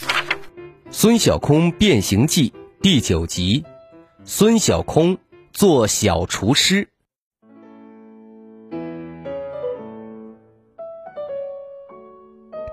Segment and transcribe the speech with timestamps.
[0.93, 2.49] 孙小空变形记》
[2.81, 3.63] 第九集，
[4.25, 5.17] 孙小空
[5.53, 6.89] 做小厨师。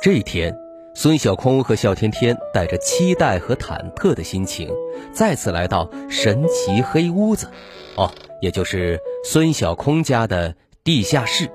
[0.03, 0.53] 这一天，
[0.97, 4.69] 孙小空和笑天天带着期待和忐忑的心情，
[5.13, 7.49] 再次来到神奇黑屋子，
[7.97, 11.49] 哦，也就是孙小空家的地下室。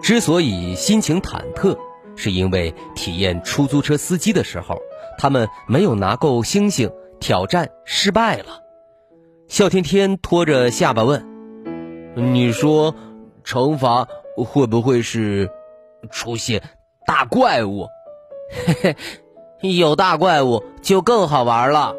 [0.00, 1.76] 之所以心情忐忑，
[2.14, 4.80] 是因为体验出租车司机的时候。
[5.18, 8.62] 他们没有拿够星星，挑战失败了。
[9.48, 11.26] 笑天天拖着下巴问
[12.14, 12.94] ：“你说，
[13.44, 15.50] 惩罚会不会是
[16.10, 16.62] 出现
[17.06, 17.86] 大怪物
[18.82, 18.94] ？”“嘿
[19.60, 21.94] 嘿，有大怪物就更好玩了。”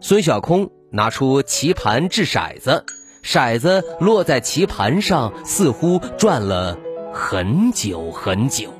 [0.00, 2.84] 孙小空拿出棋盘掷骰子，
[3.22, 6.78] 骰子落在棋盘上，似乎转了
[7.12, 8.70] 很久很久。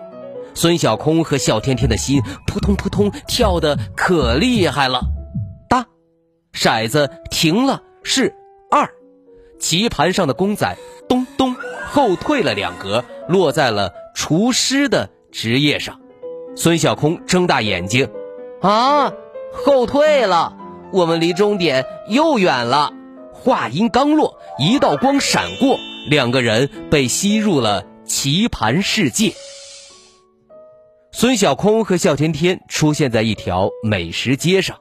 [0.55, 5.03] 孙小空和笑天天的心扑通扑通跳得可厉害了，
[5.69, 5.87] 哒，
[6.53, 8.35] 骰子停了，是
[8.71, 8.89] 二，
[9.59, 10.77] 棋盘上的公仔
[11.09, 11.57] 咚咚
[11.91, 16.01] 后退了两格，落在了厨师的职业上。
[16.57, 18.09] 孙小空睁大眼睛，
[18.63, 19.13] 啊，
[19.53, 20.57] 后退了，
[20.93, 22.93] 我们离终点又远了。
[23.33, 25.77] 话音刚落，一道光闪过，
[26.09, 29.33] 两个人被吸入了棋盘世界。
[31.17, 34.77] 孙小空和笑天天出现在一条美食街上，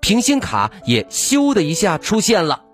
[0.00, 2.64] 平星卡也咻的一下出现了。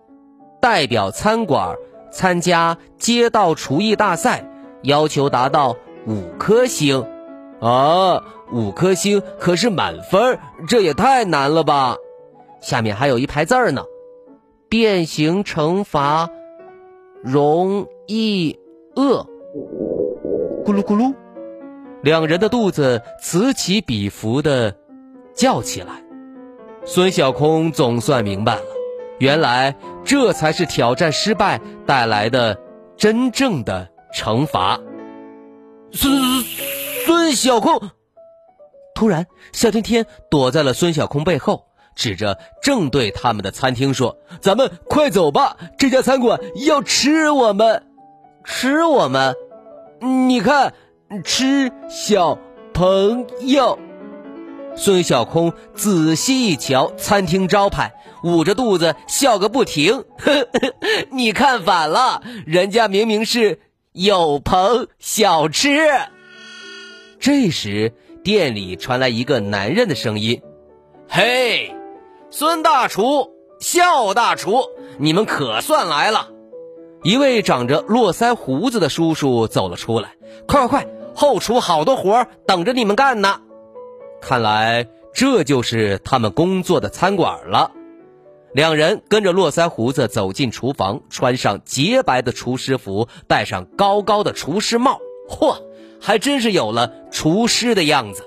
[0.59, 1.77] 代表餐馆
[2.11, 4.51] 参加街道厨艺大赛，
[4.85, 5.77] 要求达到
[6.07, 7.07] 五颗星。
[7.61, 11.99] 啊，五颗星可是满分，这也太难了吧！
[12.63, 13.85] 下面还有一排字儿呢，
[14.71, 16.31] 变形惩罚，
[17.23, 18.59] 容易
[18.97, 19.27] 饿。
[20.65, 21.15] 咕噜咕噜。
[22.05, 24.77] 两人的肚子此起彼伏的
[25.35, 26.05] 叫起来，
[26.85, 28.63] 孙小空总算明白了，
[29.19, 32.59] 原来这才是挑战失败带来的
[32.99, 34.79] 真正的惩罚。
[35.93, 36.43] 孙
[37.07, 37.81] 孙小空，
[38.95, 47.87] 突然，夏天天躲在了孙小空背后，指着正对他们的餐厅说：“咱们快走吧，这家餐馆要吃我们，
[48.45, 49.35] 吃我们，
[50.29, 50.75] 你看。”
[51.23, 52.39] 吃小
[52.73, 53.79] 朋友，
[54.77, 57.95] 孙小空仔细一瞧，餐厅招牌，
[58.25, 60.05] 捂着肚子笑个不停。
[61.13, 63.61] 你看反了，人家明明是
[63.93, 65.89] 有朋小吃。
[67.21, 67.93] 这时，
[68.23, 70.43] 店里传来一个男人的声音
[71.09, 71.75] ：“嘿，
[72.31, 73.31] 孙大厨，
[73.61, 74.65] 笑大厨，
[74.99, 76.31] 你们可算来了。”
[77.05, 80.15] 一位长着络腮胡子的叔叔走了出来，
[80.47, 83.41] 快快快，后厨好多活等着你们干呢。
[84.21, 87.71] 看来这就是他们工作的餐馆了。
[88.53, 94.99] 两人跟着络腮胡子走进厨房，穿上洁白的厨师服，戴上高高的厨师帽，
[95.29, 95.57] 嚯，
[96.01, 98.25] 还真是有了厨师的样子。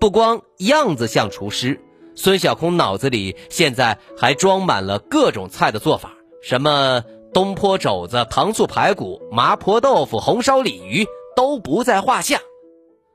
[0.00, 1.80] 不光样子像厨师，
[2.14, 6.12] 孙小空脑子里现在还装满了各种菜的做法，
[6.42, 7.02] 什么。
[7.34, 11.06] 东坡肘子、糖醋排骨、麻婆豆腐、红烧鲤鱼
[11.38, 12.40] 都不在话下。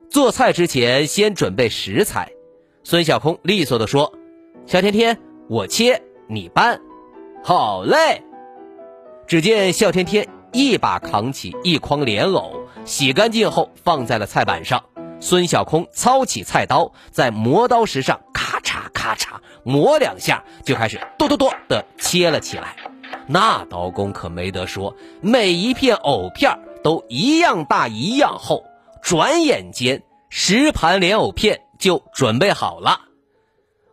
[0.10, 2.32] 做菜之前先准备食材。
[2.86, 4.14] 孙小空利索地说
[4.66, 5.20] ：“小天天，
[5.50, 6.80] 我切，你搬。”
[7.44, 8.24] 好嘞。
[9.28, 14.82] 只见笑天天一把扛起一筐莲藕，洗干净后放在了菜板上。
[15.20, 19.32] 孙小空操起菜刀，在磨刀石上咔嚓咔嚓
[19.66, 22.78] 磨两下，就开始剁剁剁的切了起来。
[23.28, 28.64] 那刀工可没得说，每一片藕片都一样大一样厚。
[29.02, 33.02] 转眼间，十盘莲藕片就准备好了。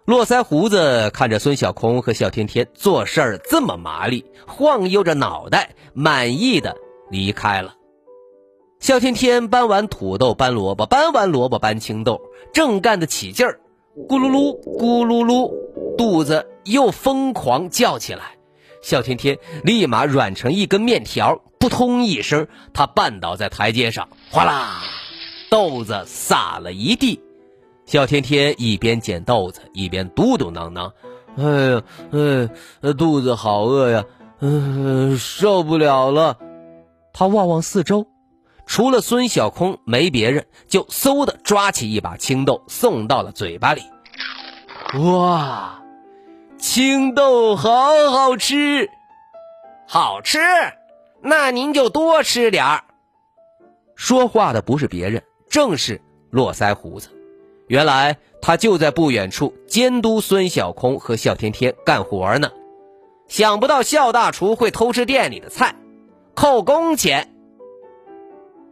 [0.04, 6.76] 络腮胡子看着孙小空和笑天天做事儿这么麻利，晃悠着脑袋，满意的
[7.10, 7.75] 离开了。
[8.81, 12.20] 笑天天搬完土豆，搬萝卜，搬完萝卜，搬青豆，
[12.52, 13.60] 正干得起劲儿，
[14.08, 15.52] 咕噜噜，咕噜噜，
[15.96, 18.37] 肚子又疯狂叫起来。
[18.82, 24.81] 笑天天立马软成一根面条，扑通一声，他绊倒在台阶上，哗啦，
[25.51, 27.21] 豆子洒了一地。
[27.85, 30.93] 小天天一边捡豆子一边嘟嘟囔囔
[31.37, 31.83] ：“哎呀，
[32.81, 34.05] 哎，肚子好饿呀，
[34.41, 36.39] 嗯，受不了了。”
[37.12, 38.07] 他望望四周，
[38.65, 43.83] 除了孙小空没别人，就嗖的抓起一把青豆送到了嘴巴里。
[44.95, 45.83] 哇，
[46.57, 48.89] 青豆好好吃，
[49.87, 50.39] 好吃，
[51.22, 52.84] 那您就多吃点儿。
[53.94, 56.00] 说话的不是别人，正是
[56.31, 57.08] 络腮胡子。
[57.67, 62.50] 原来他就在不远处监督孙小空和笑天天干活呢。
[63.28, 65.76] 想不到笑大厨会偷吃店里的菜，
[66.34, 67.32] 扣工钱。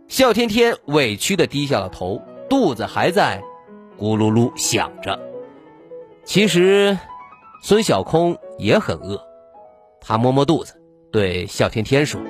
[0.08, 3.40] 笑天天委屈的低下了头，肚子还在
[3.98, 5.16] 咕噜噜响着。
[6.24, 6.98] 其实，
[7.62, 9.20] 孙小空也很饿，
[10.00, 10.74] 他摸摸肚子，
[11.12, 12.20] 对笑天天说：“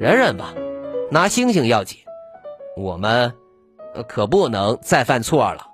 [0.00, 0.54] 忍忍吧，
[1.10, 1.98] 拿星星要紧，
[2.74, 3.34] 我们。”
[4.08, 5.66] 可不能再犯错了。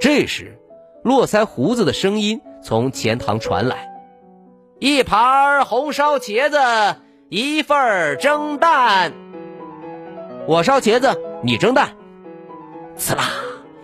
[0.00, 0.58] 这时，
[1.04, 3.88] 络腮胡子的声音从前堂传来
[4.80, 6.58] ：“一盘红烧茄子，
[7.28, 9.12] 一份蒸蛋。
[10.48, 11.94] 我烧茄子，你蒸蛋。”
[12.96, 13.22] 刺啦！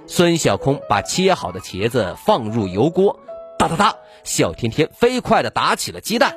[0.08, 3.20] 孙小空把切好的茄子放入油锅，
[3.58, 3.94] 哒哒哒，
[4.24, 6.34] 小天天飞快地打起了鸡蛋。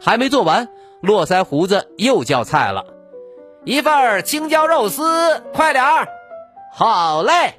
[0.00, 0.68] 还没做完，
[1.06, 2.84] 络腮胡子又叫菜了。
[3.64, 6.08] 一份青椒肉丝，快点儿！
[6.72, 7.54] 好嘞！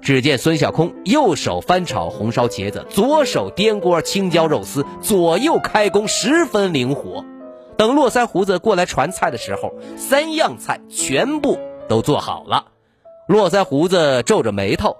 [0.00, 7.24] 只见孙小空右手翻炒红烧茄子，左手颠锅青椒肉丝，左右开工，十分灵活。
[7.76, 11.58] 等络腮胡子过来传菜的时候，三样菜全部
[11.88, 12.66] 都做好了。
[13.26, 14.96] 络腮胡子皱着眉头：“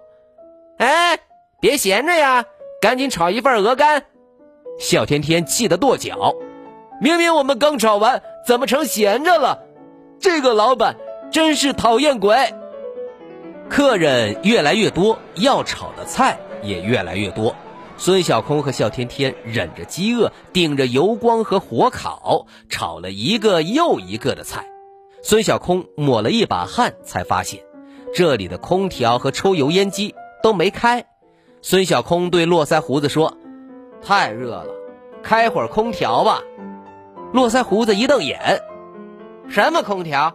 [0.79, 1.21] 哎，
[1.61, 2.45] 别闲着呀，
[2.81, 4.07] 赶紧炒一份鹅肝！”
[4.81, 6.35] 小天天气得跺脚
[7.01, 9.59] ：“明明我们刚炒完，怎么成闲着了？”
[10.21, 10.97] 这个老板
[11.31, 12.55] 真是讨厌鬼。
[13.69, 17.55] 客人越来越多，要炒的菜也越来越多。
[17.97, 24.67] 孙小空和笑天天忍着饥饿，顶着油光和火烤，炒了一个又一个的菜。
[25.23, 27.61] 孙小空抹了一把汗，才发现
[28.15, 31.05] 这里的空调和抽油烟机都没开。
[31.63, 33.37] 孙小空对络腮胡子说
[34.03, 34.67] ：“太热了，
[35.23, 36.43] 开会儿空调吧。”
[37.35, 38.63] 络腮胡子一瞪眼。
[39.49, 40.33] 什么空调？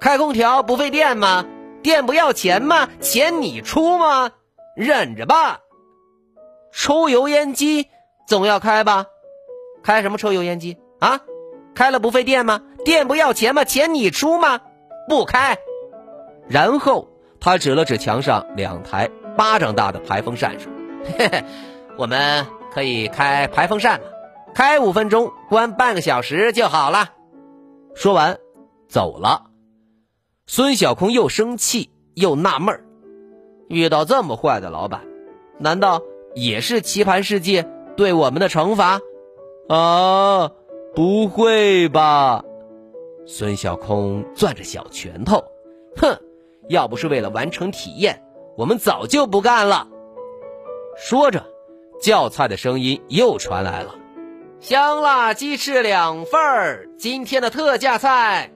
[0.00, 1.44] 开空调不费电吗？
[1.84, 2.88] 电不要钱吗？
[3.00, 4.32] 钱你出吗？
[4.74, 5.60] 忍着吧。
[6.72, 7.86] 抽油烟机
[8.26, 9.06] 总要开吧？
[9.84, 11.20] 开什么抽油烟机啊？
[11.76, 12.60] 开了不费电吗？
[12.84, 13.62] 电不要钱吗？
[13.62, 14.62] 钱你出吗？
[15.08, 15.56] 不开。
[16.48, 20.72] 然后他指了指墙上两台巴掌大的排风扇，说
[21.16, 21.44] ：“嘿嘿，
[21.96, 24.06] 我们可以开排风扇了，
[24.54, 27.10] 开五分钟，关半个小时就好了。”
[27.94, 28.38] 说完。
[28.88, 29.46] 走了，
[30.46, 32.84] 孙小空又生气又纳闷，
[33.70, 35.00] 遇到这么坏的老板，
[35.58, 36.02] 难道
[36.34, 37.66] 也是棋盘世界
[37.96, 39.00] 对我们的惩罚？
[39.70, 40.50] 啊，
[40.94, 42.44] 不会吧！
[43.26, 45.42] 孙小空攥着小拳头，
[45.96, 46.18] 哼，
[46.68, 48.22] 要不是为了完成体验，
[48.58, 49.88] 我们早就不干了。
[50.98, 51.46] 说着，
[52.02, 53.94] 叫菜的声音又传来了：
[54.62, 58.52] 香辣鸡翅两份儿，今天的特价菜。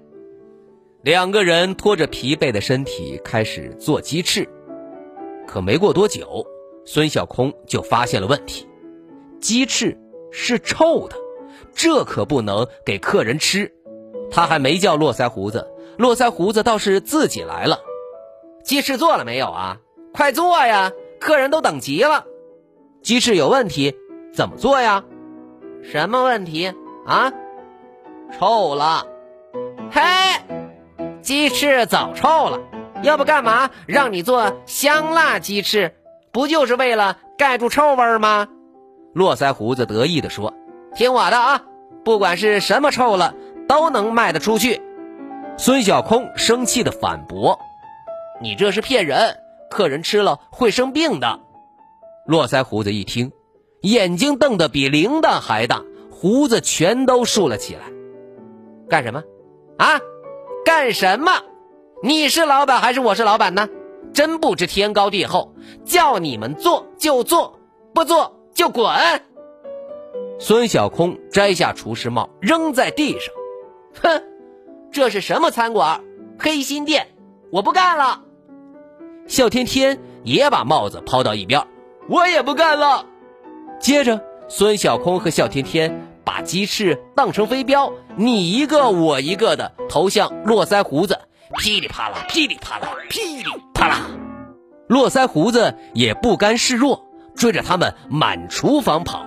[1.03, 4.49] 两个人拖着疲惫的身体开始做鸡翅，
[5.49, 6.47] 可没过多久，
[6.85, 8.69] 孙小空就发现了问题：
[9.41, 9.99] 鸡翅
[10.31, 11.17] 是臭的，
[11.75, 13.75] 这可不能给客人吃。
[14.31, 15.67] 他还没叫络腮胡子，
[15.99, 17.81] 络腮胡子倒是自己来了。
[18.63, 19.79] 鸡翅做了没有啊？
[20.15, 22.27] 快做呀，客人都等急了。
[23.03, 23.93] 鸡翅有问题，
[24.33, 25.05] 怎么做呀？
[25.85, 26.73] 什么问题
[27.07, 27.33] 啊？
[28.39, 29.07] 臭了，
[29.91, 30.03] 嘿。
[31.23, 32.61] 鸡翅早臭了，
[33.03, 35.95] 要不干嘛让你做香辣鸡翅？
[36.31, 38.47] 不就是为了盖住臭味吗？
[39.13, 40.55] 络腮胡子得意地说
[40.95, 41.63] ：“听我的啊，
[42.05, 43.35] 不管是什么臭了，
[43.67, 44.81] 都能卖得出去。”
[45.59, 47.59] 孙小空生气地反驳
[48.41, 49.39] ：“你这是骗人，
[49.71, 51.41] 客人吃了会生病的。”
[52.27, 53.33] 络腮胡子一听，
[53.81, 57.83] 眼睛瞪得比铃铛还大，胡子全都竖了起来。
[58.89, 59.23] 干什么？
[59.79, 60.01] 啊？
[60.65, 61.31] 干什么？
[62.03, 63.69] 你是老板还是我是老板呢？
[64.13, 65.55] 真不知天高地厚，
[65.85, 67.59] 叫你们做就做，
[67.93, 68.89] 不做就滚！
[70.39, 73.35] 孙小空摘下厨师帽扔在地上，
[74.03, 74.23] 哼，
[74.91, 76.03] 这是什么餐馆？
[76.39, 77.09] 黑心店！
[77.51, 78.23] 我不干了！
[79.27, 81.67] 笑天天也把帽子抛到一边，
[82.09, 83.07] 我也不干了。
[83.79, 86.09] 接着，孙小空和笑天天。
[86.25, 91.21] 把鸡翅当成飞镖，你一个我一个的投向络腮胡子，
[91.59, 94.01] 噼里啪啦，噼里啪啦，噼里啪啦。
[94.89, 97.07] 络腮胡子也不甘示弱，
[97.37, 99.25] 追着他们满厨房跑。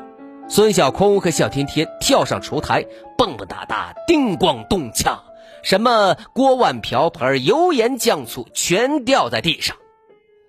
[0.49, 2.85] 孙小空和小天天跳上厨台，
[3.17, 5.19] 蹦蹦哒哒，叮咣咚锵，
[5.63, 9.77] 什么锅碗瓢盆、油盐酱醋全掉在地上。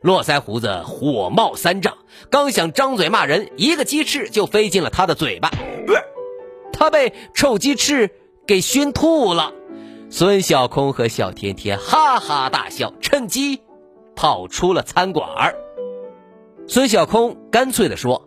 [0.01, 1.99] 络腮胡子火冒三丈，
[2.31, 5.51] 刚想张嘴骂人，一个鸡翅就飞进了他的嘴巴，
[6.73, 8.11] 他被臭鸡翅
[8.47, 9.53] 给熏吐了。
[10.09, 13.63] 孙小空和小天天哈哈大笑，趁机
[14.17, 15.55] 跑出了餐馆。
[16.67, 18.27] 孙小空干脆地说：“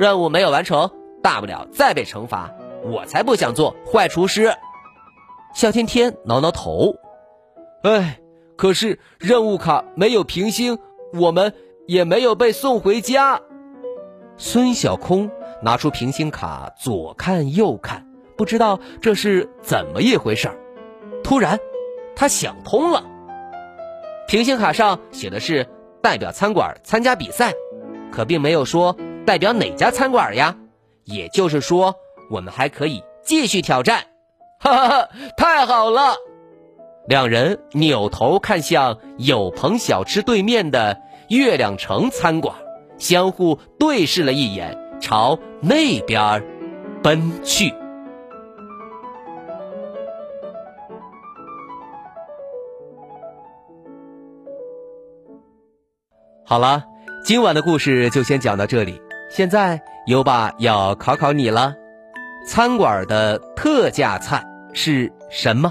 [0.00, 0.90] 任务没有完成，
[1.22, 2.50] 大不了再被惩罚。
[2.84, 4.54] 我才不想做坏厨师。”
[5.54, 6.96] 小天天挠挠头
[7.84, 8.18] ：“哎，
[8.56, 10.78] 可是任务卡没有平星。”
[11.14, 11.54] 我们
[11.86, 13.40] 也没有被送回家。
[14.36, 15.30] 孙小空
[15.62, 20.56] 拿出平行卡，左看右看，不知道这是怎么一回事儿。
[21.22, 21.58] 突然，
[22.16, 23.04] 他想通了。
[24.26, 25.66] 平行卡上写的是
[26.02, 27.54] 代表餐馆参加比赛，
[28.10, 28.94] 可并没有说
[29.24, 30.56] 代表哪家餐馆呀。
[31.04, 31.94] 也就是说，
[32.30, 34.02] 我们还可以继续挑战。
[34.58, 36.16] 哈哈哈，太好了！
[37.06, 42.52] 两人扭头看向有朋小吃对面的月亮城餐馆，
[42.98, 46.42] 相互对视了一眼，朝那边
[47.04, 47.72] 奔去。
[56.44, 56.82] 好了，
[57.24, 59.00] 今晚的故事就先讲到这里。
[59.30, 61.72] 现在优爸要考考你了：
[62.48, 65.70] 餐馆的特价菜是什么？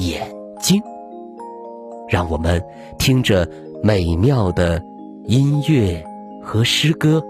[0.00, 0.26] 眼
[0.60, 0.80] 睛，
[2.08, 2.62] 让我们
[2.98, 3.48] 听着
[3.82, 4.82] 美妙的
[5.24, 6.02] 音乐
[6.42, 7.22] 和诗歌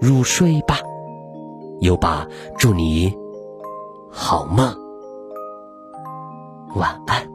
[0.00, 0.78] 入睡吧。
[1.80, 2.26] 优爸，
[2.58, 3.12] 祝你
[4.10, 4.74] 好梦，
[6.74, 7.29] 晚安。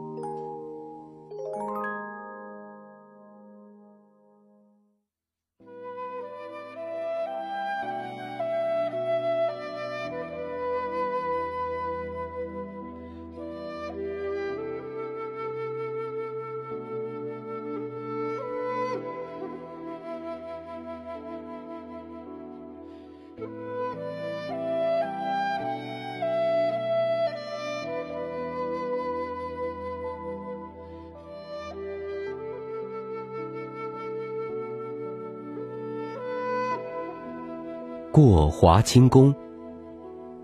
[38.12, 39.34] 过华清宫，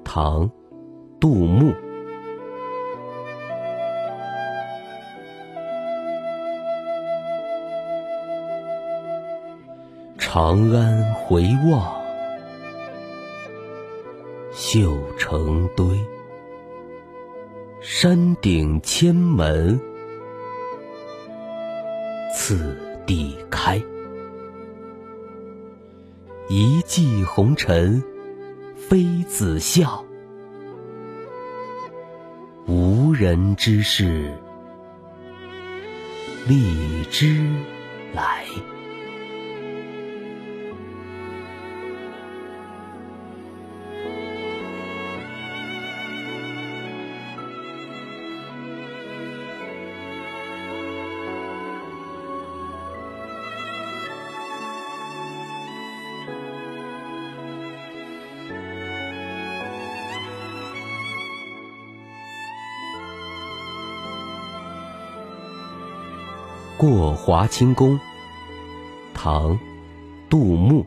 [0.05, 0.51] 唐，
[1.19, 1.73] 杜牧。
[10.19, 11.93] 长安回望，
[14.53, 15.87] 绣成堆。
[17.81, 19.79] 山顶千门，
[22.35, 23.37] 次第
[26.55, 28.05] 一骑红尘
[28.77, 30.05] 妃子笑，
[32.67, 34.31] 无人知是
[36.47, 37.43] 荔枝
[38.13, 38.45] 来。
[66.83, 68.01] 过华清宫，
[69.15, 69.57] 唐，
[70.29, 70.85] 杜牧。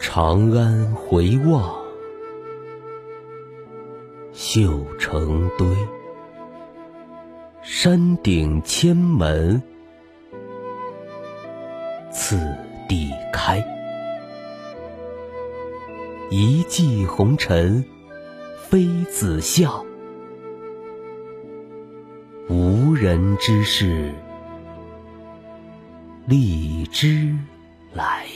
[0.00, 1.72] 长安回望，
[4.32, 5.68] 绣成堆。
[7.62, 9.62] 山顶千门，
[12.10, 12.36] 次
[12.88, 13.64] 第开。
[16.30, 17.84] 一骑红尘
[18.68, 19.84] 妃子笑，
[22.48, 24.12] 无人知是
[26.26, 27.36] 荔枝
[27.92, 28.26] 来。